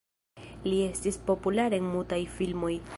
[0.69, 2.77] Li estis populara en mutaj filmoj.